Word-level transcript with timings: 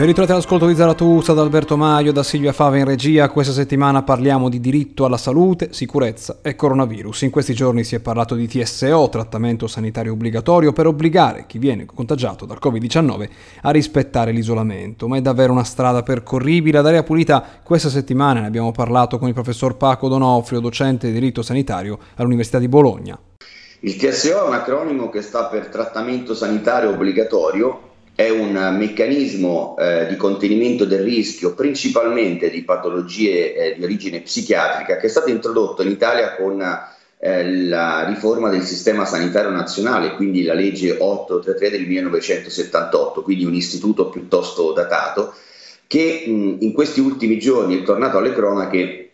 Ben 0.00 0.08
ritrovati 0.08 0.32
all'ascolto 0.34 0.66
di 0.66 0.74
Zaratustra 0.74 1.34
da 1.34 1.42
Alberto 1.42 1.76
Maio, 1.76 2.10
da 2.10 2.22
Silvia 2.22 2.54
Fava 2.54 2.78
in 2.78 2.86
regia. 2.86 3.28
Questa 3.28 3.52
settimana 3.52 4.02
parliamo 4.02 4.48
di 4.48 4.58
diritto 4.58 5.04
alla 5.04 5.18
salute, 5.18 5.74
sicurezza 5.74 6.38
e 6.40 6.56
coronavirus. 6.56 7.20
In 7.20 7.30
questi 7.30 7.52
giorni 7.52 7.84
si 7.84 7.96
è 7.96 8.00
parlato 8.00 8.34
di 8.34 8.48
TSO, 8.48 9.10
trattamento 9.10 9.66
sanitario 9.66 10.12
obbligatorio, 10.12 10.72
per 10.72 10.86
obbligare 10.86 11.44
chi 11.46 11.58
viene 11.58 11.84
contagiato 11.84 12.46
dal 12.46 12.56
Covid-19 12.62 13.28
a 13.60 13.70
rispettare 13.72 14.32
l'isolamento. 14.32 15.06
Ma 15.06 15.18
è 15.18 15.20
davvero 15.20 15.52
una 15.52 15.64
strada 15.64 16.02
percorribile? 16.02 16.78
Ad 16.78 16.86
aria 16.86 17.02
pulita 17.02 17.44
questa 17.62 17.90
settimana 17.90 18.40
ne 18.40 18.46
abbiamo 18.46 18.72
parlato 18.72 19.18
con 19.18 19.28
il 19.28 19.34
professor 19.34 19.76
Paco 19.76 20.08
Donofrio, 20.08 20.60
docente 20.60 21.08
di 21.08 21.12
diritto 21.12 21.42
sanitario 21.42 21.98
all'Università 22.14 22.58
di 22.58 22.68
Bologna. 22.68 23.18
Il 23.80 23.96
TSO 23.96 24.44
è 24.44 24.48
un 24.48 24.54
acronimo 24.54 25.10
che 25.10 25.20
sta 25.20 25.44
per 25.44 25.66
trattamento 25.66 26.34
sanitario 26.34 26.88
obbligatorio 26.88 27.88
è 28.20 28.28
un 28.28 28.76
meccanismo 28.76 29.74
eh, 29.78 30.06
di 30.06 30.16
contenimento 30.16 30.84
del 30.84 31.02
rischio 31.02 31.54
principalmente 31.54 32.50
di 32.50 32.62
patologie 32.64 33.54
eh, 33.54 33.74
di 33.78 33.82
origine 33.82 34.20
psichiatrica 34.20 34.98
che 34.98 35.06
è 35.06 35.08
stato 35.08 35.30
introdotto 35.30 35.80
in 35.80 35.88
Italia 35.88 36.36
con 36.36 36.60
eh, 37.18 37.64
la 37.64 38.04
riforma 38.04 38.50
del 38.50 38.60
sistema 38.60 39.06
sanitario 39.06 39.48
nazionale, 39.48 40.16
quindi 40.16 40.42
la 40.42 40.52
legge 40.52 40.96
833 40.98 41.70
del 41.70 41.86
1978, 41.86 43.22
quindi 43.22 43.46
un 43.46 43.54
istituto 43.54 44.10
piuttosto 44.10 44.72
datato, 44.72 45.32
che 45.86 46.24
in 46.26 46.72
questi 46.74 47.00
ultimi 47.00 47.38
giorni 47.38 47.80
è 47.80 47.82
tornato 47.84 48.18
alle 48.18 48.34
cronache 48.34 49.09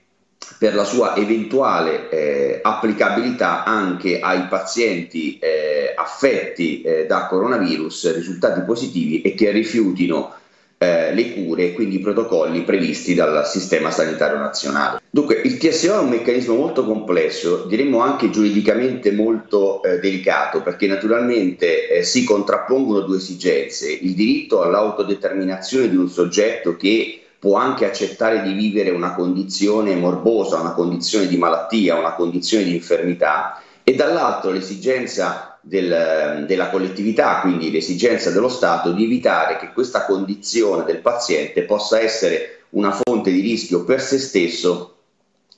per 0.59 0.75
la 0.75 0.85
sua 0.85 1.17
eventuale 1.17 2.09
eh, 2.09 2.61
applicabilità 2.63 3.65
anche 3.65 4.21
ai 4.21 4.47
pazienti 4.49 5.39
eh, 5.39 5.93
affetti 5.95 6.83
eh, 6.83 7.07
da 7.07 7.27
coronavirus, 7.27 8.15
risultati 8.15 8.63
positivi 8.63 9.23
e 9.23 9.35
che 9.35 9.51
rifiutino 9.51 10.35
eh, 10.79 11.15
le 11.15 11.33
cure 11.33 11.65
e 11.65 11.73
quindi 11.73 11.97
i 11.97 12.01
protocolli 12.01 12.63
previsti 12.63 13.15
dal 13.15 13.47
sistema 13.47 13.91
sanitario 13.91 14.39
nazionale. 14.39 15.01
Dunque, 15.11 15.41
il 15.45 15.57
TSO 15.57 15.95
è 15.95 15.99
un 15.99 16.11
meccanismo 16.11 16.55
molto 16.55 16.85
complesso, 16.85 17.65
diremmo 17.65 18.01
anche 18.01 18.31
giuridicamente 18.31 19.11
molto 19.13 19.83
eh, 19.83 19.99
delicato, 19.99 20.63
perché 20.63 20.87
naturalmente 20.87 21.89
eh, 21.89 22.03
si 22.03 22.25
contrappongono 22.25 23.01
due 23.01 23.17
esigenze, 23.17 23.91
il 23.91 24.15
diritto 24.15 24.63
all'autodeterminazione 24.63 25.89
di 25.89 25.97
un 25.97 26.09
soggetto 26.09 26.77
che 26.77 27.23
può 27.39 27.57
anche 27.57 27.85
accettare 27.85 28.43
di 28.43 28.53
vivere 28.53 28.91
una 28.91 29.15
condizione 29.15 29.95
morbosa, 29.95 30.61
una 30.61 30.73
condizione 30.73 31.27
di 31.27 31.37
malattia, 31.37 31.99
una 31.99 32.15
condizione 32.15 32.65
di 32.65 32.75
infermità 32.75 33.61
e 33.83 33.95
dall'altro 33.95 34.51
l'esigenza 34.51 35.59
del, 35.61 36.45
della 36.47 36.71
collettività, 36.71 37.41
quindi 37.41 37.71
l'esigenza 37.71 38.31
dello 38.31 38.49
Stato 38.49 38.93
di 38.93 39.05
evitare 39.05 39.59
che 39.59 39.73
questa 39.73 40.05
condizione 40.05 40.85
del 40.85 40.99
paziente 40.99 41.63
possa 41.63 42.01
essere 42.01 42.65
una 42.71 42.93
fonte 42.93 43.31
di 43.31 43.41
rischio 43.41 43.85
per 43.85 44.01
se 44.01 44.19
stesso 44.19 44.95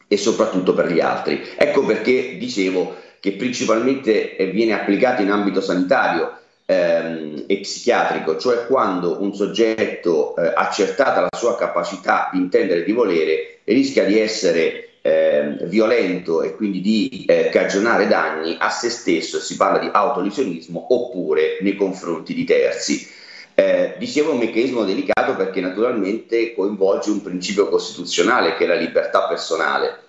e 0.07 0.17
soprattutto 0.17 0.75
per 0.75 0.93
gli 0.93 1.01
altri. 1.01 1.43
Ecco 1.57 1.85
perché 1.85 2.37
dicevo 2.39 2.97
che 3.21 3.33
principalmente 3.33 4.37
viene 4.53 4.73
applicato 4.73 5.23
in 5.23 5.31
ambito 5.31 5.61
sanitario 5.61 6.33
ehm, 6.71 7.45
e 7.47 7.61
psichiatrico, 7.61 8.37
cioè 8.37 8.67
quando 8.67 9.23
un 9.23 9.35
soggetto 9.35 10.37
eh, 10.37 10.53
accertata 10.55 11.23
la 11.23 11.37
sua 11.37 11.57
capacità 11.57 12.29
di 12.31 12.39
intendere 12.39 12.81
e 12.81 12.85
di 12.85 12.93
volere 12.93 13.61
rischia 13.65 14.05
di 14.05 14.19
essere 14.19 14.91
eh, 15.01 15.57
violento 15.63 16.43
e 16.43 16.55
quindi 16.55 16.83
di 16.83 17.25
eh, 17.27 17.49
cagionare 17.49 18.07
danni 18.07 18.57
a 18.59 18.69
se 18.69 18.91
stesso, 18.91 19.41
si 19.41 19.57
parla 19.57 19.79
di 19.79 19.89
autolesionismo, 19.91 20.87
oppure 20.91 21.59
nei 21.63 21.75
confronti 21.75 22.35
di 22.35 22.45
terzi. 22.45 23.09
Eh, 23.55 23.95
dicevo 23.99 24.33
un 24.33 24.39
meccanismo 24.39 24.85
delicato 24.85 25.35
perché 25.35 25.61
naturalmente 25.61 26.55
coinvolge 26.55 27.11
un 27.11 27.23
principio 27.23 27.69
costituzionale 27.69 28.55
che 28.57 28.65
è 28.65 28.67
la 28.67 28.75
libertà 28.75 29.27
personale. 29.27 30.01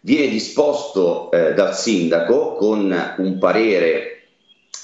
Viene 0.00 0.28
disposto 0.28 1.30
eh, 1.30 1.52
dal 1.52 1.76
sindaco 1.76 2.54
con 2.54 3.14
un 3.18 3.38
parere 3.38 4.15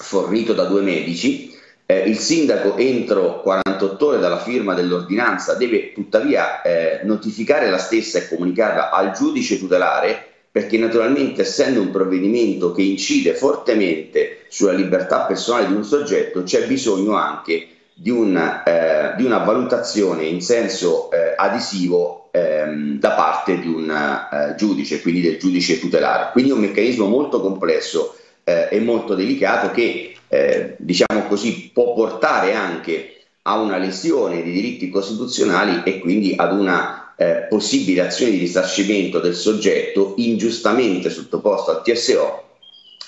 fornito 0.03 0.53
da 0.53 0.65
due 0.65 0.81
medici. 0.81 1.51
Eh, 1.85 2.07
il 2.07 2.17
sindaco 2.17 2.77
entro 2.77 3.41
48 3.41 4.05
ore 4.05 4.19
dalla 4.19 4.39
firma 4.39 4.73
dell'ordinanza 4.73 5.55
deve 5.55 5.91
tuttavia 5.91 6.61
eh, 6.61 7.01
notificare 7.03 7.69
la 7.69 7.77
stessa 7.77 8.19
e 8.19 8.27
comunicarla 8.27 8.89
al 8.89 9.11
giudice 9.11 9.59
tutelare 9.59 10.27
perché 10.49 10.77
naturalmente 10.77 11.41
essendo 11.41 11.81
un 11.81 11.89
provvedimento 11.89 12.71
che 12.73 12.83
incide 12.83 13.33
fortemente 13.33 14.45
sulla 14.49 14.73
libertà 14.73 15.21
personale 15.21 15.67
di 15.67 15.73
un 15.73 15.83
soggetto 15.83 16.43
c'è 16.43 16.67
bisogno 16.67 17.15
anche 17.15 17.69
di 17.95 18.11
una, 18.11 18.63
eh, 18.63 19.15
di 19.15 19.25
una 19.25 19.39
valutazione 19.39 20.25
in 20.25 20.41
senso 20.41 21.09
eh, 21.11 21.33
adesivo 21.35 22.29
ehm, 22.31 22.99
da 22.99 23.11
parte 23.11 23.59
di 23.59 23.67
un 23.67 23.89
eh, 23.89 24.55
giudice, 24.55 25.01
quindi 25.01 25.21
del 25.21 25.37
giudice 25.37 25.79
tutelare. 25.79 26.31
Quindi 26.31 26.51
è 26.51 26.53
un 26.53 26.61
meccanismo 26.61 27.07
molto 27.07 27.41
complesso 27.41 28.15
eh, 28.43 28.67
e 28.71 28.79
molto 28.79 29.15
delicato 29.15 29.71
che 29.71 30.15
eh, 30.27 30.75
diciamo 30.77 31.27
così 31.27 31.69
può 31.73 31.93
portare 31.93 32.53
anche 32.53 33.09
a 33.43 33.59
una 33.59 33.77
lesione 33.77 34.41
di 34.41 34.51
diritti 34.51 34.89
costituzionali 34.89 35.81
e 35.83 35.99
quindi 35.99 36.33
ad 36.35 36.53
una 36.53 37.13
eh, 37.17 37.45
possibile 37.49 38.01
azione 38.01 38.31
di 38.31 38.37
risarcimento 38.37 39.19
del 39.19 39.35
soggetto 39.35 40.13
ingiustamente 40.17 41.09
sottoposto 41.09 41.71
al 41.71 41.83
TSO 41.83 42.43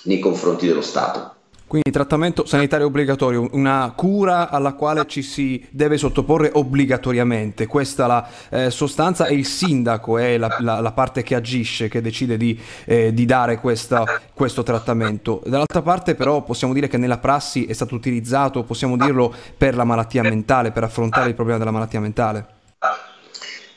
nei 0.03 0.19
confronti 0.19 0.67
dello 0.67 0.81
Stato. 0.81 1.34
Quindi 1.75 1.91
trattamento 1.91 2.45
sanitario 2.45 2.85
obbligatorio, 2.85 3.49
una 3.51 3.91
cura 3.93 4.49
alla 4.49 4.75
quale 4.75 5.05
ci 5.07 5.21
si 5.21 5.61
deve 5.71 5.97
sottoporre 5.97 6.49
obbligatoriamente, 6.53 7.67
questa 7.67 8.05
è 8.05 8.07
la 8.07 8.27
eh, 8.49 8.71
sostanza 8.71 9.25
e 9.25 9.33
il 9.33 9.45
sindaco 9.45 10.17
è 10.17 10.37
la, 10.37 10.55
la, 10.59 10.79
la, 10.79 10.91
parte 10.93 11.21
che 11.21 11.35
agisce, 11.35 11.89
che 11.89 11.99
decide 11.99 12.37
di, 12.37 12.57
eh, 12.85 13.13
di 13.13 13.25
dare 13.25 13.59
questa, 13.59 14.05
questo 14.33 14.63
trattamento. 14.63 15.41
Dall'altra 15.45 15.81
parte 15.81 16.15
però 16.15 16.43
possiamo 16.43 16.71
dire 16.71 16.87
che 16.87 16.95
nella 16.95 17.17
prassi 17.17 17.65
è 17.65 17.73
stato 17.73 17.93
utilizzato, 17.93 18.63
possiamo 18.63 18.95
dirlo, 18.95 19.33
per 19.57 19.75
la 19.75 19.83
malattia 19.83 20.21
mentale, 20.21 20.71
per 20.71 20.83
affrontare 20.83 21.27
il 21.27 21.35
problema 21.35 21.59
della 21.59 21.71
malattia 21.71 21.99
mentale. 21.99 22.54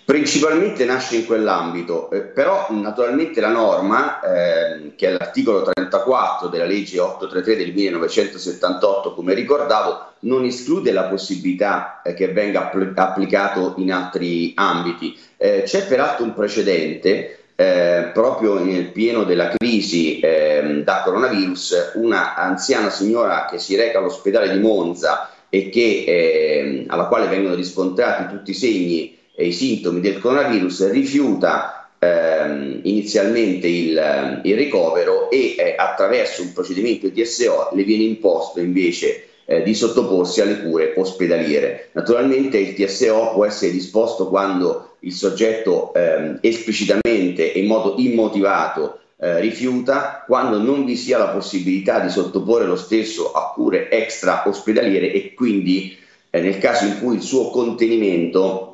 Principalmente 0.09 0.87
nasce 0.87 1.17
in 1.17 1.27
quell'ambito, 1.27 2.11
eh, 2.11 2.23
però 2.23 2.69
naturalmente 2.71 3.43
la 3.43 3.51
norma, 3.51 4.21
eh, 4.21 4.95
che 4.97 5.09
è 5.09 5.11
l'articolo 5.11 5.61
34 5.61 6.49
della 6.49 6.65
legge 6.65 6.99
833 6.99 7.57
del 7.63 7.75
1978, 7.75 9.13
come 9.13 9.35
ricordavo, 9.35 10.13
non 10.21 10.47
esclude 10.47 10.93
la 10.93 11.03
possibilità 11.03 12.01
eh, 12.03 12.15
che 12.15 12.33
venga 12.33 12.69
appl- 12.69 12.95
applicato 12.95 13.75
in 13.77 13.93
altri 13.93 14.53
ambiti. 14.55 15.15
Eh, 15.37 15.65
c'è 15.67 15.87
peraltro 15.87 16.25
un 16.25 16.33
precedente, 16.33 17.41
eh, 17.55 18.11
proprio 18.15 18.65
nel 18.65 18.87
pieno 18.93 19.25
della 19.25 19.53
crisi 19.55 20.21
ehm, 20.21 20.85
da 20.85 21.03
coronavirus, 21.05 21.93
una 21.97 22.35
anziana 22.35 22.89
signora 22.89 23.45
che 23.45 23.59
si 23.59 23.77
reca 23.77 23.99
all'ospedale 23.99 24.51
di 24.55 24.59
Monza 24.59 25.29
e 25.51 25.69
che, 25.69 26.05
ehm, 26.07 26.85
alla 26.87 27.09
quale 27.09 27.27
vengono 27.27 27.55
riscontrati 27.55 28.35
tutti 28.35 28.53
i 28.53 28.55
segni 28.55 29.18
e 29.41 29.47
i 29.47 29.53
sintomi 29.53 30.01
del 30.01 30.19
coronavirus 30.19 30.91
rifiuta 30.91 31.91
ehm, 31.97 32.81
inizialmente 32.83 33.69
il, 33.69 34.41
il, 34.43 34.57
ricovero 34.57 35.31
e 35.31 35.55
eh, 35.57 35.75
attraverso 35.77 36.43
un 36.43 36.53
procedimento 36.53 37.07
di 37.07 37.23
TSO 37.23 37.71
le 37.73 37.85
viene 37.85 38.03
imposto 38.03 38.59
invece 38.59 39.27
eh, 39.45 39.63
di 39.63 39.75
sottoporsi 39.75 40.41
alle 40.41 40.61
cure 40.61 40.95
ospedaliere. 40.97 41.91
Naturalmente 41.93 42.59
il 42.59 42.75
TSO 42.75 43.31
può 43.35 43.45
essere 43.45 43.71
disposto 43.71 44.27
quando 44.27 44.97
il 45.01 45.13
soggetto 45.13 45.95
ehm, 45.95 46.41
esplicitamente 46.41 47.53
e 47.53 47.61
in 47.61 47.67
modo 47.67 47.95
immotivato 47.97 48.99
eh, 49.21 49.39
rifiuta, 49.39 50.25
quando 50.27 50.59
non 50.59 50.85
vi 50.85 50.97
sia 50.97 51.17
la 51.17 51.29
possibilità 51.29 52.01
di 52.01 52.11
sottoporre 52.11 52.67
lo 52.67 52.75
stesso 52.75 53.31
a 53.31 53.53
cure 53.55 53.89
extra 53.89 54.43
ospedaliere 54.49 55.13
e 55.13 55.33
quindi 55.35 55.97
eh, 56.31 56.41
nel 56.41 56.59
caso 56.59 56.87
in 56.87 56.99
cui 56.99 57.15
il 57.15 57.23
suo 57.23 57.51
contenimento 57.51 58.68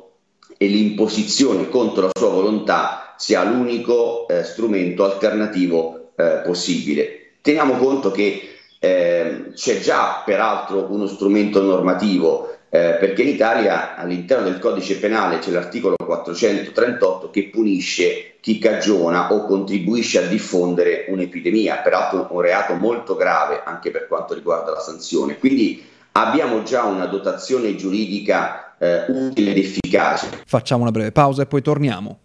e 0.57 0.67
l'imposizione 0.67 1.69
contro 1.69 2.03
la 2.03 2.11
sua 2.17 2.29
volontà 2.29 3.13
sia 3.17 3.43
l'unico 3.43 4.27
eh, 4.27 4.43
strumento 4.43 5.03
alternativo 5.03 6.11
eh, 6.15 6.41
possibile. 6.45 7.33
Teniamo 7.41 7.77
conto 7.77 8.11
che 8.11 8.49
eh, 8.79 9.51
c'è 9.53 9.79
già 9.79 10.21
peraltro 10.25 10.87
uno 10.89 11.07
strumento 11.07 11.61
normativo 11.61 12.55
eh, 12.69 12.97
perché 12.99 13.21
in 13.21 13.29
Italia 13.29 13.95
all'interno 13.95 14.49
del 14.49 14.59
codice 14.59 14.97
penale 14.97 15.39
c'è 15.39 15.51
l'articolo 15.51 15.95
438 15.95 17.29
che 17.29 17.49
punisce 17.49 18.35
chi 18.41 18.59
cagiona 18.59 19.33
o 19.33 19.45
contribuisce 19.45 20.19
a 20.19 20.27
diffondere 20.27 21.05
un'epidemia, 21.07 21.77
peraltro 21.77 22.27
un 22.29 22.41
reato 22.41 22.73
molto 22.75 23.15
grave 23.15 23.61
anche 23.63 23.91
per 23.91 24.07
quanto 24.07 24.33
riguarda 24.33 24.71
la 24.71 24.79
sanzione. 24.79 25.39
Quindi 25.39 25.83
abbiamo 26.11 26.63
già 26.63 26.83
una 26.83 27.05
dotazione 27.05 27.75
giuridica 27.75 28.64
eh, 28.79 29.05
utile 29.07 29.51
ed 29.51 29.57
efficace. 29.57 30.27
Facciamo 30.45 30.81
una 30.81 30.91
breve 30.91 31.11
pausa 31.11 31.43
e 31.43 31.45
poi 31.45 31.61
torniamo. 31.61 32.19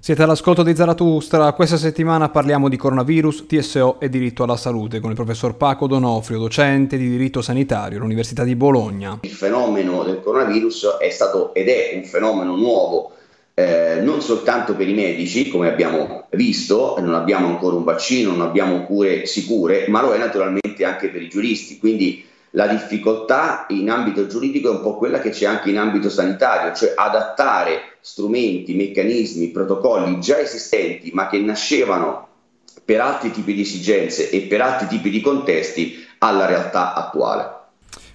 Siete 0.00 0.22
all'ascolto 0.22 0.62
di 0.62 0.76
Zaratustra, 0.76 1.52
questa 1.54 1.78
settimana 1.78 2.28
parliamo 2.28 2.68
di 2.68 2.76
coronavirus, 2.76 3.46
TSO 3.46 4.00
e 4.00 4.10
diritto 4.10 4.42
alla 4.42 4.58
salute 4.58 5.00
con 5.00 5.08
il 5.08 5.16
professor 5.16 5.56
Paco 5.56 5.86
Donofrio, 5.86 6.38
docente 6.38 6.98
di 6.98 7.08
diritto 7.08 7.40
sanitario 7.40 7.96
all'Università 7.96 8.44
di 8.44 8.54
Bologna. 8.54 9.20
Il 9.22 9.30
fenomeno 9.30 10.02
del 10.02 10.20
coronavirus 10.20 10.98
è 11.00 11.08
stato 11.08 11.54
ed 11.54 11.68
è 11.68 11.92
un 11.94 12.04
fenomeno 12.04 12.54
nuovo 12.54 13.12
eh, 13.56 14.00
non 14.00 14.20
soltanto 14.20 14.74
per 14.74 14.88
i 14.88 14.94
medici, 14.94 15.48
come 15.48 15.68
abbiamo 15.68 16.26
visto, 16.30 16.96
non 16.98 17.14
abbiamo 17.14 17.46
ancora 17.46 17.76
un 17.76 17.84
vaccino, 17.84 18.32
non 18.32 18.40
abbiamo 18.40 18.84
cure 18.84 19.26
sicure, 19.26 19.86
ma 19.86 20.02
lo 20.02 20.12
è 20.12 20.18
naturalmente 20.18 20.84
anche 20.84 21.08
per 21.08 21.22
i 21.22 21.28
giuristi. 21.28 21.78
Quindi 21.78 22.24
la 22.54 22.66
difficoltà 22.66 23.66
in 23.70 23.90
ambito 23.90 24.26
giuridico 24.26 24.68
è 24.68 24.72
un 24.76 24.80
po' 24.80 24.96
quella 24.96 25.18
che 25.18 25.30
c'è 25.30 25.46
anche 25.46 25.70
in 25.70 25.78
ambito 25.78 26.08
sanitario, 26.08 26.72
cioè 26.72 26.92
adattare 26.94 27.96
strumenti, 28.00 28.74
meccanismi, 28.74 29.50
protocolli 29.50 30.20
già 30.20 30.38
esistenti 30.38 31.10
ma 31.12 31.28
che 31.28 31.38
nascevano 31.38 32.28
per 32.84 33.00
altri 33.00 33.30
tipi 33.30 33.54
di 33.54 33.62
esigenze 33.62 34.30
e 34.30 34.42
per 34.42 34.60
altri 34.60 34.86
tipi 34.86 35.10
di 35.10 35.20
contesti 35.20 36.04
alla 36.18 36.46
realtà 36.46 36.94
attuale. 36.94 37.62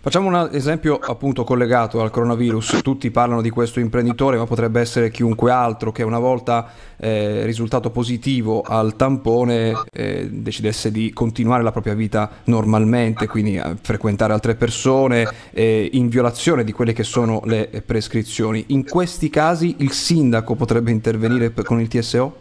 Facciamo 0.02 0.30
un 0.30 0.50
esempio 0.54 0.98
appunto 0.98 1.44
collegato 1.44 2.02
al 2.02 2.10
coronavirus, 2.10 2.80
tutti 2.82 3.12
parlano 3.12 3.42
di 3.42 3.50
questo 3.50 3.82
imprenditore 3.82 4.38
ma 4.38 4.46
potrebbe 4.46 4.80
essere 4.80 5.12
chiunque 5.12 5.52
altro 5.52 5.92
che 5.92 6.04
una 6.04 6.20
volta 6.20 6.72
eh, 6.96 7.44
risultato 7.44 7.90
positivo 7.90 8.62
al 8.62 8.96
tampone 8.96 9.74
eh, 9.92 10.30
decidesse 10.32 10.90
di 10.90 11.12
continuare 11.12 11.64
la 11.64 11.74
propria 11.74 11.96
vita 11.96 12.32
normalmente, 12.46 13.28
quindi 13.28 13.58
a 13.58 13.76
frequentare 13.82 14.32
altre 14.32 14.56
persone 14.56 15.28
eh, 15.52 15.90
in 15.92 16.08
violazione 16.08 16.64
di 16.64 16.72
quelle 16.72 16.94
che 16.94 17.04
sono 17.04 17.42
le 17.44 17.84
prescrizioni. 17.86 18.64
In 18.68 18.88
questi 18.88 19.30
casi 19.30 19.76
il 19.80 19.92
sindaco 19.92 20.56
potrebbe 20.56 20.92
intervenire 20.92 21.52
con 21.52 21.82
il 21.82 21.90
TSO? 21.90 22.36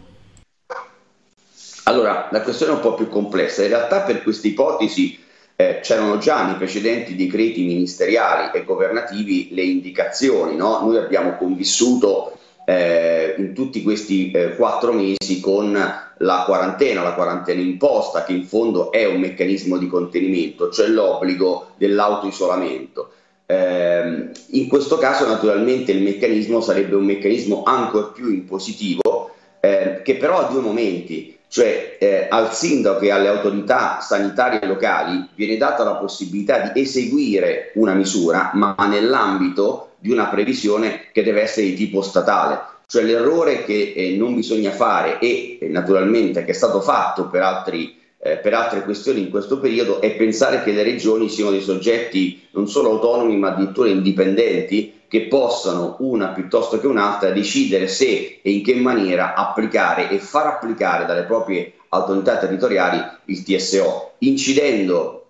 Allora, 1.83 2.29
la 2.31 2.41
questione 2.41 2.71
è 2.71 2.75
un 2.75 2.81
po' 2.81 2.93
più 2.93 3.09
complessa, 3.09 3.63
in 3.63 3.67
realtà 3.67 3.99
per 3.99 4.23
questa 4.23 4.47
ipotesi 4.47 5.27
eh, 5.61 5.81
c'erano 5.81 6.19
già 6.19 6.45
nei 6.45 6.55
precedenti 6.55 7.17
decreti 7.17 7.65
ministeriali 7.65 8.57
e 8.57 8.63
governativi 8.63 9.49
le 9.51 9.63
indicazioni. 9.63 10.55
No? 10.55 10.79
Noi 10.85 10.95
abbiamo 10.95 11.35
convissuto 11.35 12.37
eh, 12.63 13.35
in 13.37 13.53
tutti 13.53 13.83
questi 13.83 14.31
eh, 14.31 14.55
quattro 14.55 14.93
mesi 14.93 15.41
con 15.41 15.73
la 15.73 16.43
quarantena, 16.45 17.03
la 17.03 17.13
quarantena 17.13 17.59
imposta, 17.59 18.23
che 18.23 18.31
in 18.31 18.45
fondo 18.45 18.89
è 18.89 19.05
un 19.05 19.19
meccanismo 19.19 19.77
di 19.77 19.87
contenimento, 19.87 20.69
cioè 20.69 20.87
l'obbligo 20.87 21.71
dell'autoisolamento. 21.75 23.11
Eh, 23.45 24.29
in 24.51 24.67
questo 24.69 24.97
caso 24.97 25.27
naturalmente 25.27 25.91
il 25.91 26.03
meccanismo 26.03 26.61
sarebbe 26.61 26.95
un 26.95 27.03
meccanismo 27.03 27.63
ancora 27.63 28.05
più 28.05 28.31
impositivo, 28.31 29.31
eh, 29.59 29.99
che 30.05 30.15
però 30.15 30.39
ha 30.39 30.49
due 30.49 30.61
momenti 30.61 31.37
cioè 31.49 31.97
eh, 31.99 32.27
al 32.29 32.53
sindaco 32.53 33.03
e 33.03 33.09
alle 33.09 33.27
autorità 33.27 34.01
sanitarie 34.01 34.65
locali 34.67 35.27
viene 35.33 35.57
data 35.57 35.83
la 35.83 35.95
possibilità 35.95 36.59
di 36.59 36.81
eseguire 36.81 37.71
una 37.73 37.95
misura, 37.95 38.51
ma 38.53 38.75
nell'ambito 38.87 39.95
di 39.97 40.11
una 40.11 40.27
previsione 40.27 41.07
che 41.11 41.23
deve 41.23 41.41
essere 41.41 41.65
di 41.67 41.73
tipo 41.73 42.01
statale. 42.01 42.77
Cioè 42.85 43.03
l'errore 43.03 43.65
che 43.65 43.93
eh, 43.95 44.15
non 44.15 44.35
bisogna 44.35 44.71
fare 44.71 45.19
e 45.19 45.57
eh, 45.59 45.67
naturalmente 45.67 46.45
che 46.45 46.51
è 46.51 46.55
stato 46.55 46.81
fatto 46.81 47.27
per, 47.29 47.41
altri, 47.41 47.97
eh, 48.19 48.37
per 48.37 48.53
altre 48.53 48.83
questioni 48.83 49.21
in 49.21 49.29
questo 49.31 49.59
periodo 49.59 50.01
è 50.01 50.15
pensare 50.15 50.63
che 50.63 50.71
le 50.71 50.83
regioni 50.83 51.29
siano 51.29 51.51
dei 51.51 51.61
soggetti 51.61 52.47
non 52.51 52.67
solo 52.67 52.91
autonomi 52.91 53.37
ma 53.37 53.49
addirittura 53.49 53.89
indipendenti 53.89 54.98
che 55.09 55.21
possano 55.23 55.97
una 55.99 56.27
piuttosto 56.27 56.79
che 56.79 56.85
un'altra 56.87 57.31
decidere 57.31 57.87
se 57.87 58.39
e 58.41 58.51
in 58.51 58.63
che 58.63 58.75
maniera 58.75 59.33
applicare 59.33 60.09
e 60.09 60.19
far 60.19 60.45
applicare 60.45 61.05
dalle 61.05 61.23
proprie 61.23 61.73
autorità 61.89 62.37
territoriali 62.37 63.03
il 63.25 63.43
TSO, 63.43 64.13
incidendo 64.19 65.25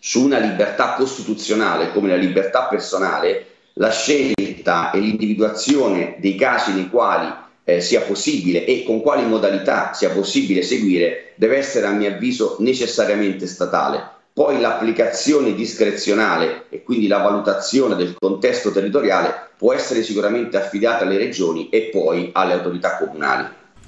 su 0.00 0.24
una 0.24 0.38
libertà 0.38 0.94
costituzionale 0.94 1.92
come 1.92 2.08
la 2.08 2.16
libertà 2.16 2.64
personale, 2.64 3.46
la 3.74 3.90
scelta 3.90 4.90
e 4.90 4.98
l'individuazione 4.98 6.16
dei 6.18 6.34
casi 6.34 6.72
nei 6.72 6.90
quali 6.90 7.32
eh, 7.62 7.80
sia 7.80 8.00
possibile 8.00 8.64
e 8.66 8.82
con 8.82 9.00
quali 9.00 9.24
modalità 9.24 9.92
sia 9.94 10.10
possibile 10.10 10.62
seguire 10.62 11.32
deve 11.36 11.56
essere 11.56 11.86
a 11.86 11.92
mio 11.92 12.10
avviso 12.10 12.56
necessariamente 12.58 13.46
statale 13.46 14.13
poi 14.34 14.58
l'applicazione 14.60 15.54
discrezionale 15.54 16.64
e 16.68 16.82
quindi 16.82 17.06
la 17.06 17.18
valutazione 17.18 17.94
del 17.94 18.16
contesto 18.18 18.72
territoriale 18.72 19.50
può 19.56 19.72
essere 19.72 20.02
sicuramente 20.02 20.56
affidata 20.56 21.04
alle 21.04 21.16
regioni 21.16 21.68
e 21.68 21.88
poi 21.92 22.30
alle 22.32 22.54
autorità 22.54 22.96
comunali. 22.96 23.46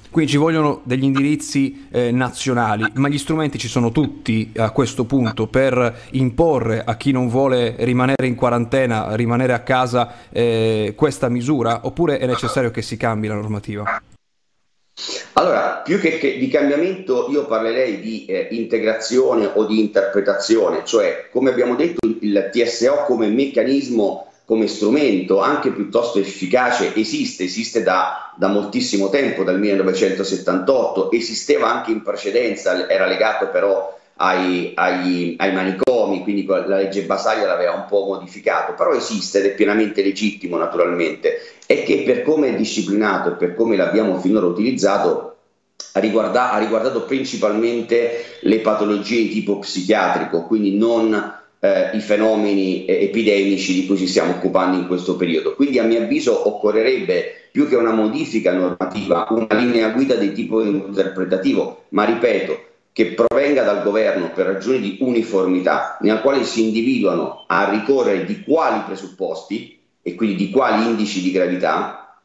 Quindi 0.09 0.31
ci 0.31 0.37
vogliono 0.37 0.79
degli 0.85 1.03
indirizzi 1.03 1.87
eh, 1.91 2.11
nazionali, 2.11 2.85
ma 2.93 3.09
gli 3.09 3.17
strumenti 3.17 3.57
ci 3.57 3.67
sono 3.67 3.91
tutti 3.91 4.53
a 4.55 4.71
questo 4.71 5.03
punto 5.03 5.47
per 5.47 6.07
imporre 6.11 6.81
a 6.85 6.95
chi 6.95 7.11
non 7.11 7.27
vuole 7.27 7.75
rimanere 7.79 8.25
in 8.25 8.35
quarantena, 8.35 9.15
rimanere 9.17 9.51
a 9.51 9.59
casa 9.59 10.29
eh, 10.29 10.93
questa 10.95 11.27
misura, 11.27 11.81
oppure 11.83 12.19
è 12.19 12.25
necessario 12.25 12.71
che 12.71 12.81
si 12.81 12.95
cambi 12.95 13.27
la 13.27 13.35
normativa? 13.35 14.01
Allora, 15.37 15.81
più 15.83 15.99
che, 15.99 16.17
che, 16.17 16.39
di 16.39 16.47
cambiamento 16.47 17.27
io 17.29 17.45
parlerei 17.45 17.99
di 17.99 18.25
eh, 18.25 18.47
integrazione 18.51 19.47
o 19.53 19.65
di 19.65 19.79
interpretazione, 19.79 20.81
cioè 20.83 21.27
come 21.31 21.51
abbiamo 21.51 21.75
detto 21.75 22.07
il 22.07 22.49
TSO 22.51 23.03
come 23.05 23.27
meccanismo, 23.27 24.31
come 24.45 24.65
strumento 24.65 25.39
anche 25.39 25.69
piuttosto 25.69 26.17
efficace 26.17 26.95
esiste, 26.95 27.43
esiste 27.43 27.83
da, 27.83 28.33
da 28.35 28.47
moltissimo 28.47 29.09
tempo, 29.09 29.43
dal 29.43 29.59
1978, 29.59 31.11
esisteva 31.11 31.71
anche 31.71 31.91
in 31.91 32.01
precedenza, 32.01 32.89
era 32.89 33.05
legato 33.05 33.49
però 33.49 33.95
ai, 34.15 34.71
ai, 34.73 35.35
ai, 35.37 35.53
manicomi, 35.53 36.23
quindi 36.23 36.45
la 36.47 36.77
legge 36.77 37.03
Basaglia 37.03 37.45
l'aveva 37.45 37.73
un 37.73 37.85
po' 37.87 38.05
modificato, 38.05 38.73
però 38.73 38.95
esiste 38.95 39.37
ed 39.37 39.45
è 39.45 39.53
pienamente 39.53 40.01
legittimo 40.01 40.57
naturalmente 40.57 41.56
e 41.67 41.83
che 41.83 42.03
per 42.03 42.23
come 42.23 42.49
è 42.49 42.55
disciplinato 42.55 43.29
e 43.29 43.33
per 43.33 43.53
come 43.53 43.75
l'abbiamo 43.75 44.17
finora 44.19 44.47
utilizzato 44.47 45.35
ha, 45.91 45.99
riguarda, 45.99 46.53
ha 46.53 46.57
riguardato 46.57 47.03
principalmente 47.03 48.39
le 48.41 48.59
patologie 48.59 49.23
di 49.23 49.29
tipo 49.29 49.59
psichiatrico, 49.59 50.43
quindi 50.43 50.75
non 50.75 51.35
eh, 51.59 51.89
i 51.93 51.99
fenomeni 51.99 52.85
eh, 52.85 53.03
epidemici 53.03 53.73
di 53.73 53.85
cui 53.85 53.97
ci 53.97 54.07
stiamo 54.07 54.31
occupando 54.31 54.77
in 54.77 54.87
questo 54.87 55.15
periodo. 55.17 55.55
Quindi 55.55 55.77
a 55.79 55.83
mio 55.83 56.01
avviso 56.01 56.47
occorrerebbe 56.47 57.49
più 57.51 57.67
che 57.67 57.75
una 57.75 57.93
modifica 57.93 58.53
normativa, 58.53 59.27
una 59.29 59.47
linea 59.59 59.89
guida 59.89 60.15
di 60.15 60.31
tipo 60.31 60.63
interpretativo, 60.63 61.85
ma 61.89 62.05
ripeto, 62.05 62.65
che 62.93 63.13
provenga 63.13 63.63
dal 63.63 63.83
governo 63.83 64.31
per 64.33 64.47
ragioni 64.47 64.79
di 64.79 64.97
uniformità, 65.01 65.97
nella 66.01 66.21
quale 66.21 66.43
si 66.43 66.63
individuano 66.63 67.43
a 67.47 67.69
ricorrere 67.69 68.25
di 68.25 68.41
quali 68.41 68.81
presupposti 68.85 69.76
e 70.07 70.15
quindi 70.15 70.37
di 70.37 70.49
quali 70.51 70.85
indici 70.85 71.21
di 71.21 71.31
gravità 71.31 72.17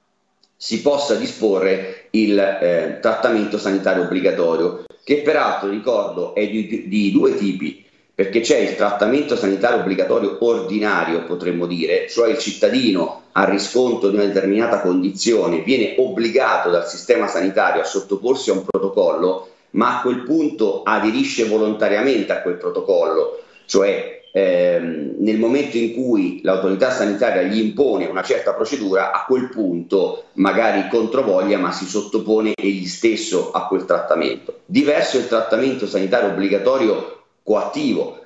si 0.57 0.83
possa 0.83 1.17
disporre 1.17 2.07
il 2.11 2.39
eh, 2.39 2.99
trattamento 3.01 3.59
sanitario 3.59 4.05
obbligatorio, 4.05 4.85
che 5.03 5.23
peraltro 5.23 5.69
ricordo 5.69 6.33
è 6.37 6.49
di, 6.49 6.87
di 6.87 7.11
due 7.11 7.35
tipi, 7.35 7.85
perché 8.15 8.39
c'è 8.39 8.59
il 8.59 8.77
trattamento 8.77 9.35
sanitario 9.35 9.81
obbligatorio 9.81 10.39
ordinario, 10.43 11.25
potremmo 11.25 11.67
dire, 11.67 12.09
cioè 12.09 12.31
il 12.31 12.39
cittadino 12.39 13.23
a 13.33 13.51
riscontro 13.51 14.11
di 14.11 14.15
una 14.15 14.27
determinata 14.27 14.81
condizione 14.81 15.62
viene 15.62 15.97
obbligato 15.99 16.71
dal 16.71 16.87
sistema 16.87 17.27
sanitario 17.27 17.81
a 17.83 17.85
sottoporsi 17.85 18.51
a 18.51 18.53
un 18.53 18.65
protocollo 18.65 19.49
ma 19.71 19.99
a 19.99 20.03
quel 20.03 20.23
punto 20.23 20.85
aderisce 20.85 21.47
volontariamente 21.47 22.31
a 22.31 22.43
quel 22.43 22.59
protocollo, 22.59 23.41
cioè 23.67 24.22
ehm, 24.33 25.15
nel 25.19 25.39
momento 25.39 25.77
in 25.77 25.95
cui 25.95 26.41
l'autorità 26.43 26.91
sanitaria 26.91 27.43
gli 27.43 27.59
impone 27.59 28.07
una 28.07 28.23
certa 28.23 28.55
procedura, 28.55 29.12
a 29.12 29.25
quel 29.25 29.49
punto 29.49 30.25
magari 30.35 30.89
controvoglia, 30.89 31.59
ma 31.59 31.71
si 31.71 31.87
sottopone 31.87 32.55
egli 32.57 32.87
stesso 32.87 33.53
a 33.53 33.67
quel 33.67 33.85
trattamento. 33.85 34.61
Diverso 34.65 35.19
è 35.19 35.21
il 35.21 35.29
trattamento 35.29 35.87
sanitario 35.87 36.31
obbligatorio 36.31 37.21
coattivo, 37.43 38.19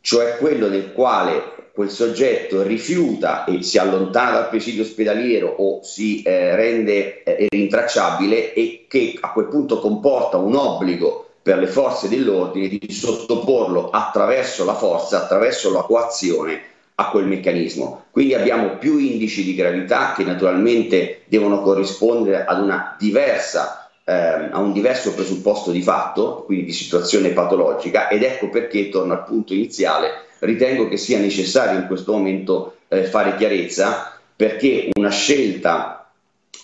cioè 0.00 0.36
quello 0.38 0.68
nel 0.68 0.92
quale 0.92 1.62
quel 1.72 1.90
soggetto 1.90 2.62
rifiuta 2.62 3.44
e 3.44 3.62
si 3.62 3.78
allontana 3.78 4.32
dal 4.32 4.48
presidio 4.50 4.82
ospedaliero 4.82 5.48
o 5.48 5.80
si 5.82 6.22
eh, 6.22 6.54
rende 6.54 7.22
eh, 7.22 7.46
rintracciabile 7.48 8.52
e 8.52 8.84
che 8.88 9.16
a 9.18 9.32
quel 9.32 9.46
punto 9.46 9.78
comporta 9.78 10.36
un 10.36 10.54
obbligo 10.54 11.21
per 11.42 11.58
le 11.58 11.66
forze 11.66 12.08
dell'ordine 12.08 12.68
di 12.68 12.92
sottoporlo 12.92 13.90
attraverso 13.90 14.64
la 14.64 14.74
forza, 14.74 15.22
attraverso 15.22 15.72
la 15.72 15.82
coazione 15.82 16.62
a 16.94 17.10
quel 17.10 17.26
meccanismo. 17.26 18.04
Quindi 18.10 18.34
abbiamo 18.34 18.76
più 18.76 18.98
indici 18.98 19.42
di 19.42 19.54
gravità 19.54 20.12
che 20.14 20.24
naturalmente 20.24 21.22
devono 21.26 21.62
corrispondere 21.62 22.44
ad 22.44 22.62
una 22.62 22.96
diversa 22.98 23.82
eh, 24.04 24.12
a 24.12 24.58
un 24.58 24.72
diverso 24.72 25.14
presupposto 25.14 25.70
di 25.70 25.82
fatto, 25.82 26.42
quindi 26.44 26.66
di 26.66 26.72
situazione 26.72 27.30
patologica, 27.30 28.08
ed 28.08 28.22
ecco 28.22 28.48
perché, 28.48 28.88
torno 28.88 29.12
al 29.12 29.24
punto 29.24 29.54
iniziale, 29.54 30.26
ritengo 30.40 30.88
che 30.88 30.96
sia 30.96 31.18
necessario 31.18 31.78
in 31.78 31.86
questo 31.86 32.12
momento 32.12 32.76
eh, 32.88 33.04
fare 33.04 33.36
chiarezza 33.36 34.18
perché 34.34 34.90
una 34.94 35.10
scelta 35.10 36.10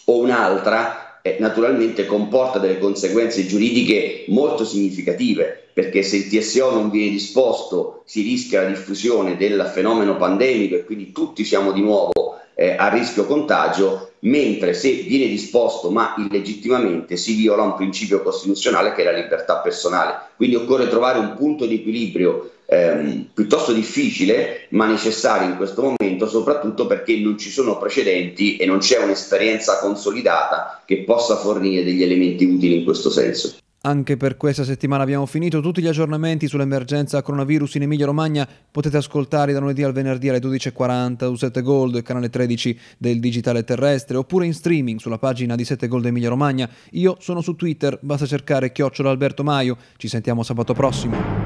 o 0.07 0.19
un'altra 0.19 1.08
eh, 1.23 1.37
naturalmente 1.39 2.07
comporta 2.07 2.59
delle 2.59 2.79
conseguenze 2.79 3.47
giuridiche 3.47 4.25
molto 4.29 4.65
significative, 4.65 5.69
perché 5.73 6.03
se 6.03 6.17
il 6.17 6.29
TSO 6.29 6.71
non 6.71 6.91
viene 6.91 7.11
disposto 7.11 8.03
si 8.05 8.23
rischia 8.23 8.63
la 8.63 8.69
diffusione 8.69 9.37
del 9.37 9.71
fenomeno 9.73 10.17
pandemico 10.17 10.77
e 10.77 10.85
quindi 10.85 11.13
tutti 11.13 11.45
siamo 11.45 11.73
di 11.73 11.81
nuovo 11.81 12.39
eh, 12.55 12.75
a 12.77 12.89
rischio 12.89 13.25
contagio, 13.25 14.08
mentre 14.21 14.75
se 14.75 14.93
viene 14.93 15.29
disposto 15.29 15.91
ma 15.91 16.15
illegittimamente 16.19 17.17
si 17.17 17.35
viola 17.35 17.63
un 17.63 17.75
principio 17.75 18.23
costituzionale 18.23 18.93
che 18.93 19.03
è 19.03 19.05
la 19.05 19.13
libertà 19.13 19.59
personale. 19.59 20.17
Quindi 20.37 20.57
occorre 20.57 20.89
trovare 20.89 21.19
un 21.19 21.35
punto 21.37 21.67
di 21.67 21.77
equilibrio 21.77 22.51
ehm, 22.67 23.29
piuttosto 23.33 23.73
difficile 23.73 24.67
ma 24.71 24.87
necessario 24.87 25.49
in 25.49 25.57
questo 25.57 25.83
momento, 25.83 26.29
soprattutto 26.29 26.87
perché 26.87 27.17
non 27.19 27.39
ci 27.39 27.51
sono 27.51 27.79
precedenti 27.79 28.57
e 28.57 28.67
non 28.67 28.79
c'è 28.79 29.03
un'esperienza 29.03 29.79
consolidata 29.79 30.83
che 30.85 31.05
possa 31.05 31.37
fornire 31.37 31.85
degli 31.85 32.03
elementi 32.03 32.45
utili 32.45 32.79
in 32.79 32.85
questo 32.85 33.11
senso. 33.11 33.57
Anche 33.89 34.19
per 34.19 34.37
questa 34.37 34.65
settimana 34.65 35.03
abbiamo 35.03 35.25
finito. 35.25 35.63
Tutti 35.63 35.81
gli 35.81 35.87
aggiornamenti 35.87 36.47
sull'emergenza 36.47 37.23
coronavirus 37.23 37.77
in 37.77 37.83
Emilia-Romagna 37.85 38.47
potete 38.71 38.99
ascoltare 38.99 39.55
da 39.55 39.61
lunedì 39.61 39.83
al 39.83 39.95
venerdì 39.95 40.29
alle 40.29 40.41
12.40 40.41 41.27
su 41.29 41.37
7 41.37 41.63
Gold, 41.63 42.03
canale 42.03 42.29
13 42.29 42.79
del 42.99 43.19
Digitale 43.19 43.65
Terrestre, 43.65 44.19
oppure 44.19 44.45
in 44.45 44.53
streaming 44.53 44.99
sulla 44.99 45.17
pagina 45.17 45.55
di 45.55 45.65
7 45.65 45.89
Gold 45.89 46.05
Emilia-Romagna. 46.05 46.69
Io 46.91 47.17
sono 47.19 47.41
su 47.41 47.57
Twitter, 47.57 47.99
basta 48.03 48.27
cercare 48.27 48.73
chiocciola 48.73 49.09
Alberto 49.09 49.43
Maio. 49.43 49.79
Ci 49.97 50.09
sentiamo 50.09 50.43
sabato 50.43 50.75
prossimo. 50.75 51.38